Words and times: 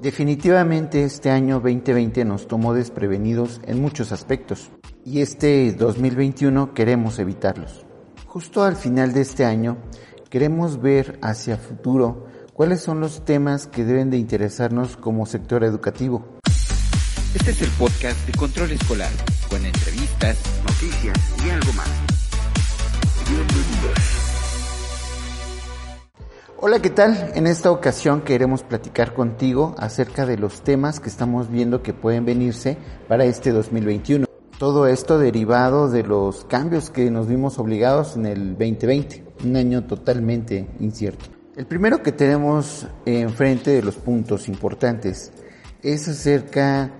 Definitivamente 0.00 1.02
este 1.02 1.28
año 1.30 1.56
2020 1.56 2.24
nos 2.24 2.46
tomó 2.46 2.72
desprevenidos 2.72 3.60
en 3.66 3.82
muchos 3.82 4.12
aspectos 4.12 4.70
y 5.04 5.22
este 5.22 5.72
2021 5.72 6.72
queremos 6.72 7.18
evitarlos. 7.18 7.84
Justo 8.26 8.62
al 8.62 8.76
final 8.76 9.12
de 9.12 9.22
este 9.22 9.44
año 9.44 9.78
queremos 10.30 10.80
ver 10.80 11.18
hacia 11.20 11.56
futuro 11.56 12.28
cuáles 12.52 12.80
son 12.80 13.00
los 13.00 13.24
temas 13.24 13.66
que 13.66 13.84
deben 13.84 14.08
de 14.10 14.18
interesarnos 14.18 14.96
como 14.96 15.26
sector 15.26 15.64
educativo. 15.64 16.38
Este 17.34 17.50
es 17.50 17.62
el 17.62 17.70
podcast 17.70 18.24
de 18.24 18.34
Control 18.34 18.70
Escolar, 18.70 19.10
con 19.50 19.66
entrevistas, 19.66 20.38
noticias 20.62 21.18
y 21.44 21.50
algo 21.50 21.72
más. 21.72 21.88
Hola, 26.60 26.82
¿qué 26.82 26.90
tal? 26.90 27.30
En 27.36 27.46
esta 27.46 27.70
ocasión 27.70 28.22
queremos 28.22 28.64
platicar 28.64 29.14
contigo 29.14 29.76
acerca 29.78 30.26
de 30.26 30.36
los 30.36 30.62
temas 30.64 30.98
que 30.98 31.08
estamos 31.08 31.48
viendo 31.48 31.84
que 31.84 31.92
pueden 31.92 32.24
venirse 32.24 32.76
para 33.06 33.24
este 33.26 33.52
2021. 33.52 34.26
Todo 34.58 34.88
esto 34.88 35.20
derivado 35.20 35.88
de 35.88 36.02
los 36.02 36.44
cambios 36.46 36.90
que 36.90 37.12
nos 37.12 37.28
vimos 37.28 37.60
obligados 37.60 38.16
en 38.16 38.26
el 38.26 38.58
2020, 38.58 39.24
un 39.44 39.54
año 39.54 39.84
totalmente 39.84 40.68
incierto. 40.80 41.26
El 41.56 41.66
primero 41.66 42.02
que 42.02 42.10
tenemos 42.10 42.88
enfrente 43.06 43.70
de 43.70 43.82
los 43.82 43.94
puntos 43.94 44.48
importantes 44.48 45.30
es 45.84 46.08
acerca 46.08 46.90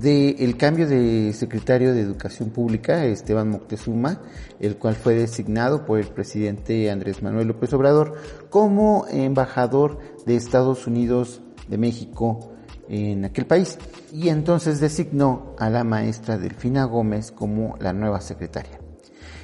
del 0.00 0.56
cambio 0.56 0.86
de 0.86 1.32
secretario 1.32 1.94
de 1.94 2.00
Educación 2.00 2.50
Pública, 2.50 3.04
Esteban 3.04 3.50
Moctezuma, 3.50 4.20
el 4.60 4.76
cual 4.76 4.94
fue 4.94 5.14
designado 5.14 5.84
por 5.84 5.98
el 5.98 6.08
presidente 6.08 6.90
Andrés 6.90 7.22
Manuel 7.22 7.48
López 7.48 7.72
Obrador 7.72 8.14
como 8.50 9.06
embajador 9.10 9.98
de 10.26 10.36
Estados 10.36 10.86
Unidos 10.86 11.40
de 11.68 11.78
México 11.78 12.52
en 12.88 13.24
aquel 13.24 13.46
país. 13.46 13.78
Y 14.12 14.28
entonces 14.28 14.80
designó 14.80 15.54
a 15.58 15.70
la 15.70 15.84
maestra 15.84 16.38
Delfina 16.38 16.84
Gómez 16.84 17.32
como 17.32 17.76
la 17.80 17.92
nueva 17.92 18.20
secretaria. 18.20 18.80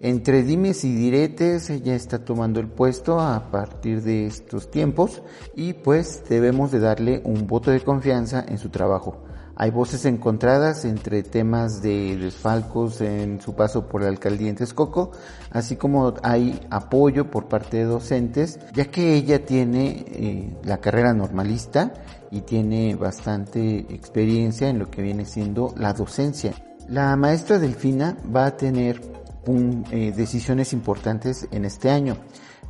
Entre 0.00 0.44
dimes 0.44 0.84
y 0.84 0.94
diretes, 0.94 1.70
ella 1.70 1.96
está 1.96 2.24
tomando 2.24 2.60
el 2.60 2.68
puesto 2.68 3.18
a 3.18 3.50
partir 3.50 4.02
de 4.02 4.26
estos 4.26 4.70
tiempos 4.70 5.22
y 5.56 5.72
pues 5.72 6.22
debemos 6.28 6.70
de 6.70 6.78
darle 6.78 7.20
un 7.24 7.48
voto 7.48 7.72
de 7.72 7.80
confianza 7.80 8.44
en 8.46 8.58
su 8.58 8.68
trabajo. 8.68 9.24
Hay 9.60 9.72
voces 9.72 10.04
encontradas 10.04 10.84
entre 10.84 11.24
temas 11.24 11.82
de 11.82 12.16
desfalcos 12.16 13.00
en 13.00 13.40
su 13.40 13.56
paso 13.56 13.88
por 13.88 14.02
la 14.02 14.08
alcaldía 14.08 14.50
en 14.50 14.54
Texcoco, 14.54 15.10
así 15.50 15.74
como 15.74 16.14
hay 16.22 16.60
apoyo 16.70 17.28
por 17.28 17.48
parte 17.48 17.78
de 17.78 17.84
docentes, 17.84 18.60
ya 18.72 18.84
que 18.84 19.16
ella 19.16 19.44
tiene 19.44 20.04
eh, 20.06 20.56
la 20.62 20.78
carrera 20.78 21.12
normalista 21.12 21.92
y 22.30 22.42
tiene 22.42 22.94
bastante 22.94 23.78
experiencia 23.92 24.68
en 24.68 24.78
lo 24.78 24.92
que 24.92 25.02
viene 25.02 25.24
siendo 25.24 25.74
la 25.76 25.92
docencia. 25.92 26.54
La 26.86 27.16
maestra 27.16 27.58
Delfina 27.58 28.16
va 28.32 28.46
a 28.46 28.56
tener 28.56 29.00
eh, 29.90 30.12
decisiones 30.14 30.72
importantes 30.72 31.48
en 31.50 31.64
este 31.64 31.90
año, 31.90 32.16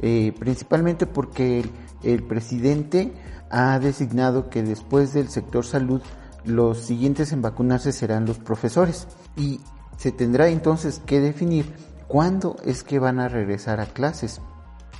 eh, 0.00 0.32
principalmente 0.38 1.04
porque 1.04 1.60
el, 1.60 1.70
el 2.02 2.22
presidente 2.22 3.12
ha 3.50 3.78
designado 3.78 4.48
que 4.48 4.62
después 4.62 5.12
del 5.12 5.28
sector 5.28 5.66
salud 5.66 6.00
los 6.44 6.78
siguientes 6.78 7.32
en 7.32 7.42
vacunarse 7.42 7.92
serán 7.92 8.26
los 8.26 8.38
profesores 8.38 9.06
y 9.36 9.60
se 9.96 10.12
tendrá 10.12 10.48
entonces 10.48 11.00
que 11.04 11.20
definir 11.20 11.74
cuándo 12.06 12.56
es 12.64 12.82
que 12.82 12.98
van 12.98 13.20
a 13.20 13.28
regresar 13.28 13.80
a 13.80 13.86
clases. 13.86 14.40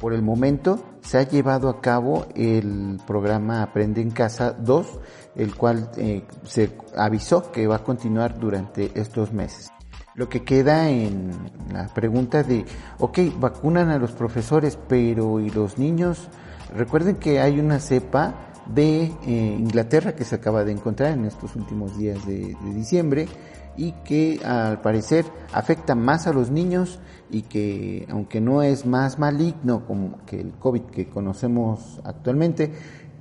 Por 0.00 0.12
el 0.12 0.22
momento 0.22 0.78
se 1.00 1.18
ha 1.18 1.22
llevado 1.22 1.68
a 1.68 1.80
cabo 1.80 2.26
el 2.36 3.00
programa 3.06 3.62
Aprende 3.62 4.00
en 4.00 4.10
Casa 4.10 4.52
2, 4.52 4.86
el 5.34 5.56
cual 5.56 5.90
eh, 5.96 6.24
se 6.44 6.76
avisó 6.96 7.50
que 7.50 7.66
va 7.66 7.76
a 7.76 7.84
continuar 7.84 8.38
durante 8.38 8.92
estos 8.98 9.32
meses. 9.32 9.72
Lo 10.14 10.28
que 10.28 10.44
queda 10.44 10.88
en 10.90 11.30
la 11.72 11.86
pregunta 11.88 12.42
de, 12.42 12.64
ok, 12.98 13.18
vacunan 13.38 13.90
a 13.90 13.98
los 13.98 14.12
profesores, 14.12 14.78
pero 14.88 15.40
¿y 15.40 15.50
los 15.50 15.78
niños? 15.78 16.28
Recuerden 16.74 17.16
que 17.16 17.40
hay 17.40 17.60
una 17.60 17.78
cepa 17.78 18.34
de 18.68 19.12
eh, 19.26 19.56
Inglaterra 19.58 20.14
que 20.14 20.24
se 20.24 20.34
acaba 20.34 20.64
de 20.64 20.72
encontrar 20.72 21.12
en 21.12 21.24
estos 21.24 21.56
últimos 21.56 21.96
días 21.98 22.24
de, 22.26 22.56
diciembre 22.74 23.28
y 23.76 23.92
que 24.04 24.40
al 24.44 24.80
parecer 24.80 25.24
afecta 25.52 25.94
más 25.94 26.26
a 26.26 26.32
los 26.32 26.50
niños 26.50 26.98
y 27.30 27.42
que 27.42 28.06
aunque 28.10 28.40
no 28.40 28.62
es 28.62 28.86
más 28.86 29.18
maligno 29.18 29.82
que 30.26 30.40
el 30.40 30.52
COVID 30.52 30.82
que 30.82 31.08
conocemos 31.08 32.00
actualmente, 32.04 32.72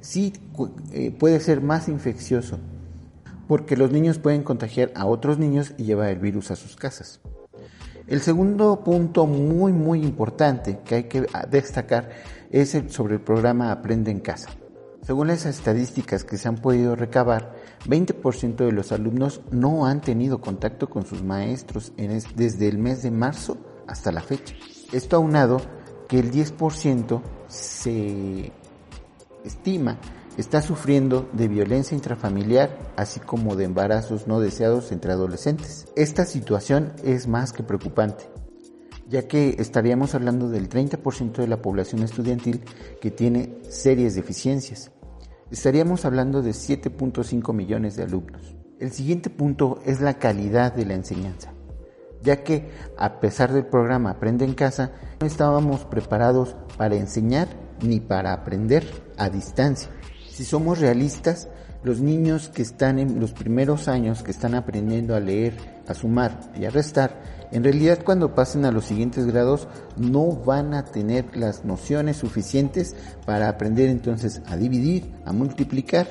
sí 0.02 0.34
eh, 0.92 1.12
puede 1.12 1.40
ser 1.40 1.62
más 1.62 1.88
infeccioso 1.88 2.58
porque 3.48 3.78
los 3.78 3.92
niños 3.92 4.20
pueden 4.20 4.44
contagiar 4.44 4.92
a 4.96 5.06
otros 5.06 5.38
niños 5.38 5.74
y 5.78 5.84
llevar 5.84 6.10
el 6.10 6.20
virus 6.20 6.52
a 6.52 6.56
sus 6.56 6.76
casas. 6.76 7.22
El 8.08 8.22
segundo 8.22 8.84
punto 8.84 9.26
muy 9.26 9.74
muy 9.74 10.02
importante 10.02 10.80
que 10.84 10.96
hay 10.96 11.04
que 11.06 11.28
destacar 11.50 12.10
es 12.50 12.76
el, 12.76 12.90
sobre 12.90 13.16
el 13.16 13.22
programa 13.22 13.72
Aprende 13.72 14.12
en 14.12 14.20
Casa. 14.20 14.50
Según 15.08 15.28
las 15.28 15.46
estadísticas 15.46 16.26
que 16.26 16.36
se 16.36 16.50
han 16.50 16.58
podido 16.58 16.94
recabar, 16.98 17.56
20% 17.86 18.58
de 18.58 18.74
los 18.74 18.92
alumnos 18.92 19.40
no 19.52 19.86
han 19.86 20.02
tenido 20.02 20.42
contacto 20.42 20.90
con 20.90 21.06
sus 21.06 21.24
maestros 21.24 21.94
desde 22.36 22.68
el 22.68 22.78
mes 22.78 23.04
de 23.04 23.12
marzo 23.12 23.58
hasta 23.88 24.12
la 24.12 24.20
fecha. 24.20 24.54
Esto 24.92 25.16
aunado 25.16 25.62
que 26.10 26.20
el 26.20 26.30
10% 26.30 27.22
se 27.48 28.52
estima 29.46 29.98
está 30.36 30.62
sufriendo 30.62 31.30
de 31.32 31.48
violencia 31.48 31.96
intrafamiliar, 31.96 32.78
así 32.98 33.22
como 33.22 33.56
de 33.56 33.64
embarazos 33.64 34.28
no 34.28 34.42
deseados 34.42 34.92
entre 34.92 35.14
adolescentes. 35.14 35.88
Esta 35.96 36.26
situación 36.26 36.92
es 37.06 37.30
más 37.30 37.54
que 37.54 37.64
preocupante, 37.64 38.26
ya 39.08 39.26
que 39.26 39.56
estaríamos 39.58 40.16
hablando 40.16 40.50
del 40.50 40.68
30% 40.68 41.38
de 41.38 41.48
la 41.48 41.62
población 41.62 42.04
estudiantil 42.04 42.66
que 43.00 43.10
tiene 43.10 43.58
serias 43.70 44.14
deficiencias 44.14 44.92
estaríamos 45.52 46.06
hablando 46.06 46.42
de 46.42 46.52
7.5 46.52 47.54
millones 47.54 47.96
de 47.96 48.04
alumnos. 48.04 48.56
El 48.80 48.92
siguiente 48.92 49.30
punto 49.30 49.80
es 49.86 50.02
la 50.02 50.16
calidad 50.16 50.74
de 50.74 50.86
la 50.86 50.94
enseñanza, 50.94 51.52
ya 52.22 52.44
que 52.44 52.70
a 52.98 53.20
pesar 53.20 53.52
del 53.52 53.66
programa 53.66 54.12
Aprende 54.12 54.46
en 54.46 54.54
casa, 54.54 54.92
no 55.20 55.28
estábamos 55.28 55.86
preparados 55.86 56.56
para 56.78 56.96
enseñar 56.96 57.48
ni 57.82 58.00
para 58.00 58.34
aprender 58.34 58.86
a 59.18 59.30
distancia. 59.30 59.90
Si 60.30 60.46
somos 60.46 60.80
realistas, 60.80 61.50
los 61.84 62.00
niños 62.00 62.50
que 62.50 62.62
están 62.62 63.00
en 63.00 63.20
los 63.20 63.32
primeros 63.32 63.88
años, 63.88 64.24
que 64.24 64.32
están 64.32 64.56
aprendiendo 64.56 65.16
a 65.16 65.20
leer, 65.20 65.56
a 65.88 65.94
sumar 65.94 66.40
y 66.60 66.66
a 66.66 66.70
restar, 66.70 67.22
en 67.52 67.64
realidad 67.64 68.00
cuando 68.04 68.36
pasen 68.36 68.66
a 68.66 68.72
los 68.72 68.86
siguientes 68.86 69.26
grados 69.26 69.68
no 69.96 70.32
van 70.32 70.74
a 70.74 70.86
tener 70.86 71.38
las 71.38 71.64
nociones 71.64 72.18
suficientes 72.18 72.96
para 73.26 73.48
aprender 73.48 73.90
entonces 73.90 74.42
a 74.46 74.58
dividir, 74.58 75.14
a 75.26 75.32
multiplicar 75.32 76.08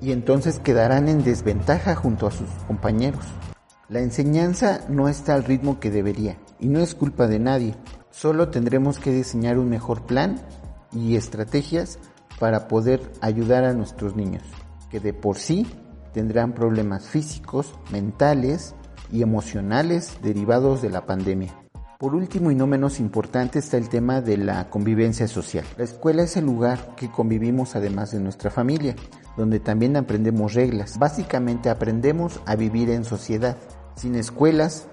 y 0.00 0.12
entonces 0.12 0.60
quedarán 0.60 1.08
en 1.08 1.24
desventaja 1.24 1.94
junto 1.94 2.26
a 2.26 2.30
sus 2.30 2.48
compañeros. 2.66 3.24
La 3.88 4.00
enseñanza 4.00 4.80
no 4.88 5.08
está 5.08 5.34
al 5.34 5.44
ritmo 5.44 5.80
que 5.80 5.90
debería 5.90 6.38
y 6.60 6.68
no 6.68 6.80
es 6.80 6.94
culpa 6.94 7.26
de 7.26 7.38
nadie. 7.38 7.74
Solo 8.10 8.48
tendremos 8.48 8.98
que 8.98 9.12
diseñar 9.12 9.58
un 9.58 9.68
mejor 9.68 10.06
plan 10.06 10.40
y 10.92 11.16
estrategias 11.16 11.98
para 12.38 12.68
poder 12.68 13.00
ayudar 13.20 13.64
a 13.64 13.74
nuestros 13.74 14.16
niños, 14.16 14.42
que 14.90 15.00
de 15.00 15.12
por 15.12 15.36
sí 15.36 15.66
tendrán 16.12 16.54
problemas 16.54 17.08
físicos, 17.08 17.74
mentales, 17.90 18.74
y 19.10 19.22
emocionales 19.22 20.18
derivados 20.22 20.82
de 20.82 20.90
la 20.90 21.06
pandemia. 21.06 21.54
Por 21.98 22.14
último 22.14 22.50
y 22.50 22.54
no 22.54 22.66
menos 22.66 23.00
importante 23.00 23.58
está 23.58 23.78
el 23.78 23.88
tema 23.88 24.20
de 24.20 24.36
la 24.36 24.68
convivencia 24.68 25.26
social. 25.28 25.64
La 25.78 25.84
escuela 25.84 26.22
es 26.22 26.36
el 26.36 26.44
lugar 26.44 26.94
que 26.94 27.10
convivimos 27.10 27.74
además 27.74 28.10
de 28.10 28.20
nuestra 28.20 28.50
familia, 28.50 28.94
donde 29.36 29.60
también 29.60 29.96
aprendemos 29.96 30.52
reglas. 30.52 30.98
Básicamente 30.98 31.70
aprendemos 31.70 32.40
a 32.44 32.54
vivir 32.54 32.90
en 32.90 33.04
sociedad. 33.04 33.56
Sin 33.94 34.14
escuelas, 34.14 34.88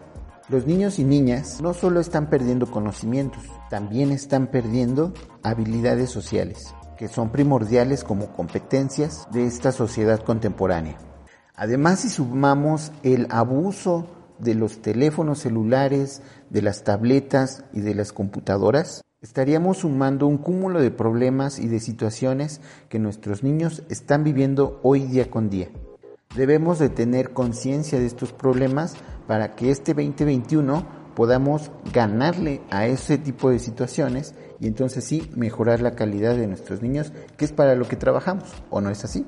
los 0.47 0.65
niños 0.65 0.97
y 0.97 1.03
niñas 1.03 1.59
no 1.61 1.73
solo 1.73 1.99
están 1.99 2.29
perdiendo 2.29 2.71
conocimientos, 2.71 3.43
también 3.69 4.11
están 4.11 4.47
perdiendo 4.47 5.13
habilidades 5.43 6.09
sociales. 6.09 6.73
Que 6.97 7.07
son 7.07 7.29
primordiales 7.31 8.03
como 8.03 8.27
competencias 8.33 9.27
de 9.31 9.45
esta 9.45 9.71
sociedad 9.71 10.19
contemporánea. 10.19 10.97
Además, 11.55 11.99
si 11.99 12.09
sumamos 12.09 12.91
el 13.03 13.27
abuso 13.29 14.07
de 14.39 14.55
los 14.55 14.81
teléfonos 14.81 15.39
celulares, 15.39 16.21
de 16.49 16.61
las 16.61 16.83
tabletas 16.83 17.63
y 17.73 17.81
de 17.81 17.95
las 17.95 18.11
computadoras, 18.11 19.03
estaríamos 19.21 19.77
sumando 19.79 20.27
un 20.27 20.37
cúmulo 20.37 20.81
de 20.81 20.91
problemas 20.91 21.59
y 21.59 21.67
de 21.67 21.79
situaciones 21.79 22.59
que 22.89 22.99
nuestros 22.99 23.43
niños 23.43 23.83
están 23.89 24.23
viviendo 24.23 24.79
hoy 24.83 25.01
día 25.05 25.29
con 25.29 25.49
día. 25.49 25.69
Debemos 26.35 26.79
de 26.79 26.89
tener 26.89 27.31
conciencia 27.31 27.99
de 27.99 28.07
estos 28.07 28.33
problemas 28.33 28.95
para 29.27 29.55
que 29.55 29.71
este 29.71 29.93
2021 29.93 31.02
podamos 31.15 31.71
ganarle 31.93 32.61
a 32.69 32.87
ese 32.87 33.17
tipo 33.17 33.49
de 33.49 33.59
situaciones 33.59 34.35
y 34.59 34.67
entonces 34.67 35.03
sí 35.03 35.29
mejorar 35.35 35.81
la 35.81 35.95
calidad 35.95 36.35
de 36.35 36.47
nuestros 36.47 36.81
niños, 36.81 37.11
que 37.37 37.45
es 37.45 37.51
para 37.51 37.75
lo 37.75 37.87
que 37.87 37.95
trabajamos, 37.95 38.49
¿o 38.69 38.81
no 38.81 38.89
es 38.89 39.03
así? 39.03 39.25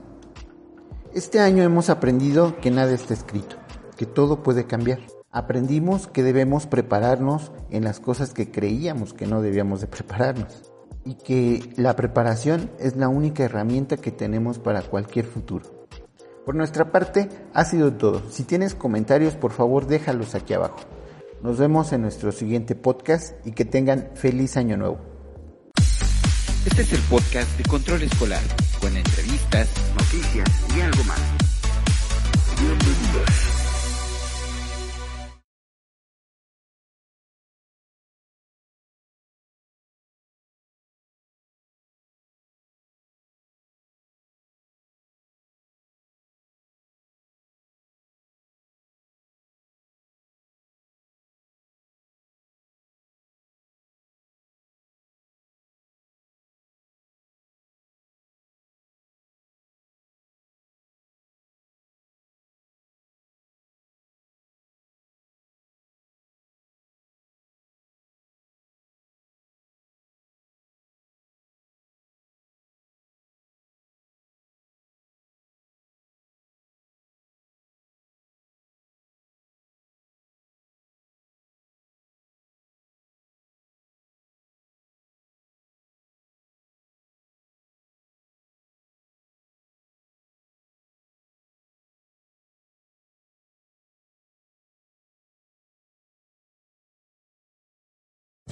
Este 1.14 1.40
año 1.40 1.64
hemos 1.64 1.90
aprendido 1.90 2.60
que 2.60 2.72
nada 2.72 2.94
está 2.94 3.14
escrito, 3.14 3.56
que 3.98 4.06
todo 4.06 4.44
puede 4.44 4.66
cambiar. 4.66 5.00
Aprendimos 5.32 6.08
que 6.08 6.24
debemos 6.24 6.68
prepararnos 6.68 7.52
en 7.70 7.84
las 7.84 8.00
cosas 8.00 8.34
que 8.34 8.52
creíamos 8.52 9.14
que 9.14 9.28
no 9.28 9.42
debíamos 9.42 9.82
de 9.82 9.88
prepararnos 9.88 10.72
y 11.04 11.16
que 11.16 11.74
la 11.78 11.96
preparación 11.96 12.72
es 12.80 12.96
la 12.96 13.10
única 13.10 13.44
herramienta 13.44 13.98
que 13.98 14.12
tenemos 14.12 14.60
para 14.60 14.82
cualquier 14.82 15.26
futuro. 15.26 15.66
Por 16.46 16.56
nuestra 16.56 16.92
parte, 16.92 17.30
ha 17.54 17.66
sido 17.66 17.94
todo. 17.94 18.22
Si 18.30 18.44
tienes 18.44 18.76
comentarios, 18.76 19.36
por 19.36 19.52
favor, 19.52 19.88
déjalos 19.88 20.36
aquí 20.36 20.54
abajo. 20.54 20.78
Nos 21.46 21.60
vemos 21.60 21.94
en 21.94 22.02
nuestro 22.02 22.32
siguiente 22.32 22.74
podcast 22.74 23.36
y 23.46 23.52
que 23.52 23.66
tengan 23.66 24.10
feliz 24.16 24.58
año 24.58 24.78
nuevo. 24.78 24.98
Este 26.66 26.82
es 26.82 26.92
el 26.92 27.02
podcast 27.02 27.56
de 27.60 27.64
Control 27.66 28.02
Escolar, 28.02 28.42
con 28.82 28.98
entrevistas, 28.98 29.70
noticias 29.94 30.50
y 30.76 30.82
algo 30.82 31.04
más. 31.04 31.22
Bienvenidos. 32.60 33.65